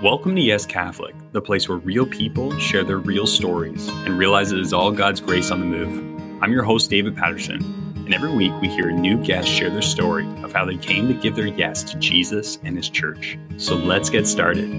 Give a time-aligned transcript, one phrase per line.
[0.00, 4.52] Welcome to Yes Catholic, the place where real people share their real stories and realize
[4.52, 6.40] it is all God's grace on the move.
[6.40, 7.56] I'm your host, David Patterson,
[7.96, 11.08] and every week we hear a new guest share their story of how they came
[11.08, 13.36] to give their yes to Jesus and His church.
[13.56, 14.70] So let's get started.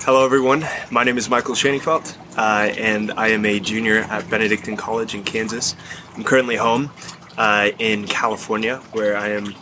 [0.00, 0.64] Hello, everyone.
[0.90, 5.22] My name is Michael Shaneyfelt, uh, and I am a junior at Benedictine College in
[5.22, 5.76] Kansas.
[6.16, 6.90] I'm currently home
[7.38, 9.54] uh, in California, where I am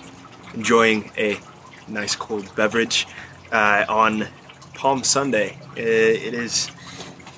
[0.54, 1.38] enjoying a
[1.88, 3.06] nice cold beverage
[3.52, 4.26] uh, on
[4.74, 5.58] Palm Sunday.
[5.76, 6.70] It, it is,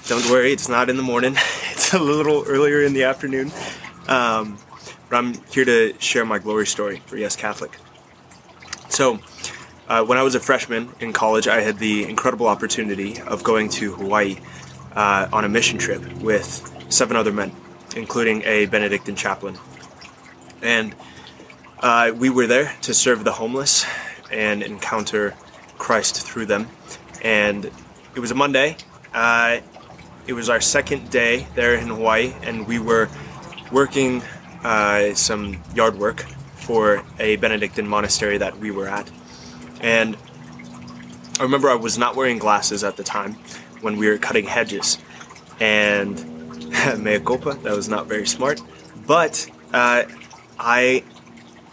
[0.06, 1.34] don't worry, it's not in the morning,
[1.72, 3.52] it's a little earlier in the afternoon.
[4.08, 4.58] Um,
[5.08, 7.76] but I'm here to share my glory story for Yes Catholic.
[8.88, 9.20] So,
[9.88, 13.68] uh, when I was a freshman in college, I had the incredible opportunity of going
[13.70, 14.38] to Hawaii
[14.96, 17.52] uh, on a mission trip with seven other men,
[17.94, 19.56] including a Benedictine chaplain.
[20.62, 20.94] And
[21.80, 23.84] uh, we were there to serve the homeless
[24.30, 25.34] and encounter
[25.78, 26.68] Christ through them.
[27.22, 27.64] And
[28.14, 28.76] it was a Monday.
[29.14, 29.60] Uh,
[30.26, 33.08] it was our second day there in Hawaii, and we were
[33.70, 34.22] working
[34.64, 36.20] uh, some yard work
[36.54, 39.10] for a Benedictine monastery that we were at.
[39.80, 40.16] And
[41.38, 43.34] I remember I was not wearing glasses at the time
[43.82, 44.98] when we were cutting hedges.
[45.60, 46.16] And
[46.98, 48.60] mea culpa, that was not very smart.
[49.06, 50.04] But uh,
[50.58, 51.04] I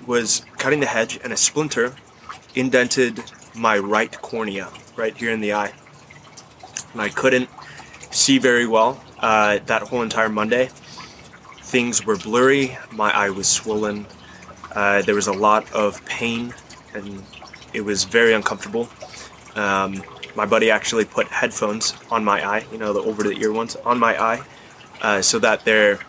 [0.05, 1.95] was cutting the hedge, and a splinter
[2.55, 3.23] indented
[3.55, 5.71] my right cornea, right here in the eye.
[6.93, 7.49] And I couldn't
[8.11, 10.69] see very well uh, that whole entire Monday.
[11.61, 14.05] Things were blurry, my eye was swollen,
[14.75, 16.53] uh, there was a lot of pain,
[16.93, 17.23] and
[17.73, 18.89] it was very uncomfortable.
[19.55, 20.03] Um,
[20.35, 23.75] my buddy actually put headphones on my eye, you know, the over the ear ones,
[23.77, 24.41] on my eye,
[25.01, 25.99] uh, so that there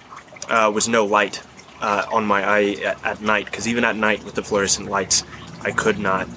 [0.49, 1.43] uh, was no light
[1.81, 3.47] uh, on my eye at, at night.
[3.47, 5.25] Because even at night with the fluorescent lights,
[5.65, 6.29] I could not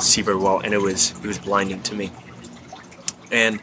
[0.00, 2.10] see very well, and it was it was blinding to me.
[3.30, 3.60] And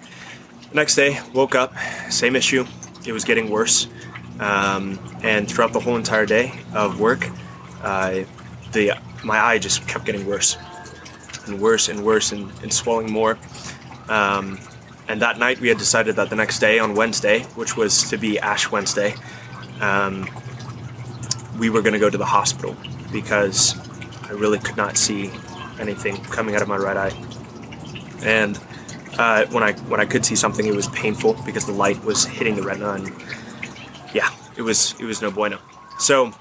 [0.73, 1.73] next day, woke up,
[2.09, 2.65] same issue.
[3.05, 3.87] It was getting worse,
[4.39, 7.29] um, and throughout the whole entire day of work,
[7.81, 8.23] uh,
[8.71, 10.57] the my eye just kept getting worse
[11.47, 13.37] and worse and worse and, and swelling more.
[14.09, 14.59] Um,
[15.07, 18.17] and that night, we had decided that the next day, on Wednesday, which was to
[18.17, 19.15] be Ash Wednesday,
[19.81, 20.29] um,
[21.59, 22.75] we were going to go to the hospital
[23.11, 23.75] because
[24.33, 25.29] I really could not see
[25.79, 27.13] anything coming out of my right eye.
[28.23, 28.59] And
[29.19, 32.25] uh, when I when I could see something, it was painful because the light was
[32.25, 33.13] hitting the retina, and
[34.11, 35.59] yeah, it was it was no bueno.
[35.99, 36.33] So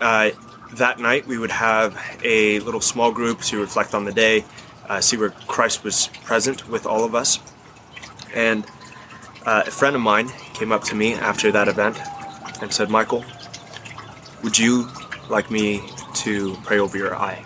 [0.00, 0.30] uh,
[0.74, 4.44] that night we would have a little small group to reflect on the day,
[4.88, 7.38] uh, see where Christ was present with all of us.
[8.34, 8.66] And
[9.46, 12.00] uh, a friend of mine came up to me after that event
[12.60, 13.24] and said, "Michael,
[14.42, 14.88] would you
[15.28, 15.82] like me
[16.22, 17.44] to pray over your eye.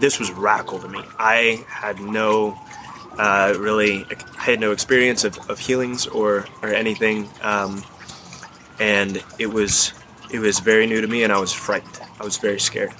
[0.00, 1.00] This was radical to me.
[1.18, 2.58] I had no
[3.18, 4.06] uh, really,
[4.38, 7.84] I had no experience of, of healings or or anything, um,
[8.80, 9.92] and it was
[10.32, 12.00] it was very new to me, and I was frightened.
[12.18, 12.92] I was very scared.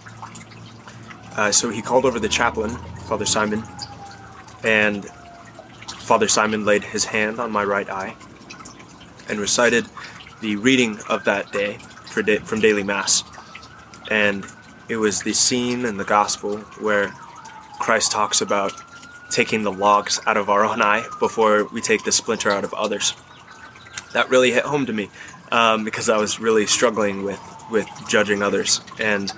[1.36, 2.76] Uh, so he called over the chaplain,
[3.08, 3.62] Father Simon,
[4.64, 5.06] and
[6.00, 8.14] Father Simon laid his hand on my right eye
[9.28, 9.86] and recited
[10.40, 11.78] the reading of that day
[12.22, 13.24] da- from daily mass.
[14.10, 14.44] And
[14.92, 17.14] it was the scene in the gospel where
[17.80, 18.74] Christ talks about
[19.30, 22.74] taking the logs out of our own eye before we take the splinter out of
[22.74, 23.14] others.
[24.12, 25.08] That really hit home to me
[25.50, 29.32] um, because I was really struggling with with judging others, and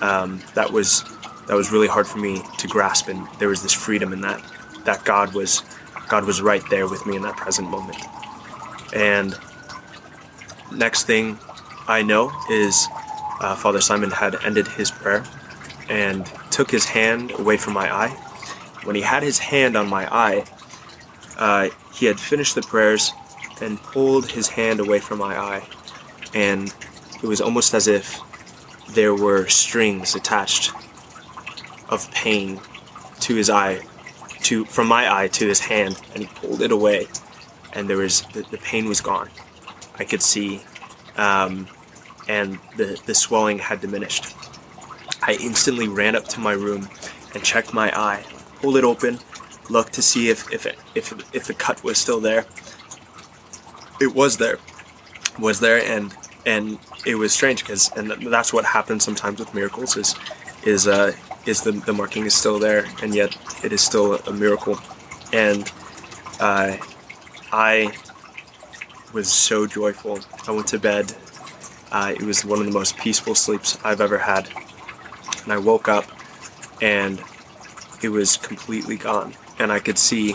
[0.00, 1.02] um, that was
[1.48, 3.08] that was really hard for me to grasp.
[3.08, 4.40] And there was this freedom in that
[4.84, 5.64] that God was
[6.08, 7.98] God was right there with me in that present moment.
[8.94, 9.36] And
[10.72, 11.36] next thing
[11.88, 12.86] I know is
[13.40, 15.24] uh, Father Simon had ended his prayer
[15.88, 18.10] and took his hand away from my eye.
[18.84, 20.44] When he had his hand on my eye,
[21.38, 23.12] uh, he had finished the prayers
[23.60, 25.66] and pulled his hand away from my eye.
[26.34, 26.72] And
[27.22, 28.20] it was almost as if
[28.94, 30.72] there were strings attached
[31.88, 32.60] of pain
[33.20, 33.80] to his eye,
[34.42, 37.06] to from my eye to his hand, and he pulled it away,
[37.72, 39.28] and there was the, the pain was gone.
[39.98, 40.62] I could see
[41.16, 41.68] um,
[42.30, 44.36] and the, the swelling had diminished.
[45.20, 46.88] I instantly ran up to my room
[47.34, 48.24] and checked my eye,
[48.60, 49.18] pulled it open,
[49.68, 52.46] looked to see if if if if the cut was still there.
[54.00, 54.58] It was there,
[55.40, 56.14] was there, and
[56.46, 60.14] and it was strange because and that's what happens sometimes with miracles is
[60.64, 61.12] is uh,
[61.46, 64.78] is the the marking is still there and yet it is still a, miracle,
[65.32, 65.70] and
[66.38, 66.76] uh,
[67.52, 67.92] I
[69.12, 70.20] was so joyful.
[70.46, 71.12] I went to bed
[71.92, 74.48] uh, it was one of the most peaceful sleeps I've ever had.
[75.44, 76.04] And I woke up
[76.80, 77.22] and
[78.02, 80.34] it was completely gone, and I could see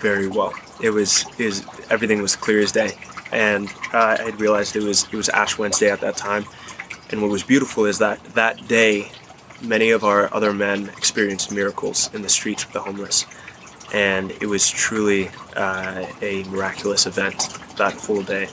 [0.00, 0.52] very well.
[0.82, 2.98] It was is everything was clear as day,
[3.32, 6.44] and uh, I had realized it was it was Ash Wednesday at that time.
[7.10, 9.12] And what was beautiful is that that day,
[9.62, 13.26] many of our other men experienced miracles in the streets of the homeless,
[13.94, 18.48] and it was truly uh, a miraculous event that whole day.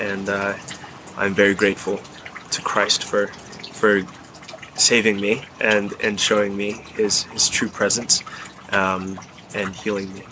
[0.00, 0.54] And uh,
[1.16, 2.00] I'm very grateful
[2.50, 3.28] to Christ for
[3.72, 4.02] for
[4.74, 8.22] saving me and and showing me His His true presence
[8.70, 9.18] um,
[9.54, 10.22] and healing me.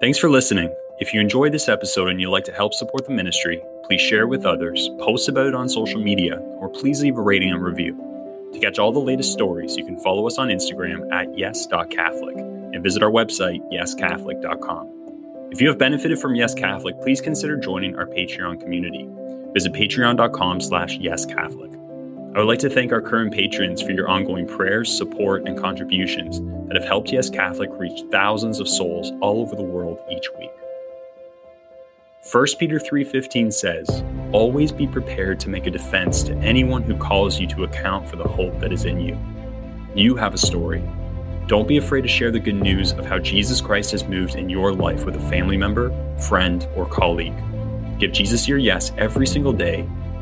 [0.00, 0.74] Thanks for listening.
[0.98, 4.22] If you enjoyed this episode and you'd like to help support the ministry, please share
[4.22, 7.62] it with others, post about it on social media, or please leave a rating and
[7.62, 7.94] review.
[8.52, 12.82] To catch all the latest stories, you can follow us on Instagram at yes.catholic and
[12.82, 14.95] visit our website, yescatholic.com.
[15.50, 19.08] If you have benefited from Yes Catholic, please consider joining our Patreon community.
[19.54, 21.74] Visit patreon.com slash yescatholic.
[22.34, 26.40] I would like to thank our current patrons for your ongoing prayers, support, and contributions
[26.68, 30.50] that have helped Yes Catholic reach thousands of souls all over the world each week.
[32.32, 34.02] 1 Peter 3:15 says,
[34.32, 38.16] "Always be prepared to make a defense to anyone who calls you to account for
[38.16, 39.16] the hope that is in you."
[39.94, 40.82] You have a story.
[41.46, 44.50] Don't be afraid to share the good news of how Jesus Christ has moved in
[44.50, 47.36] your life with a family member, friend, or colleague.
[48.00, 49.80] Give Jesus your yes every single day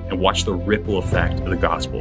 [0.09, 2.01] and watch the ripple effect of the gospel.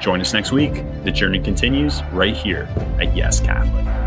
[0.00, 0.84] Join us next week.
[1.04, 2.68] The journey continues right here
[3.00, 4.01] at Yes Catholic.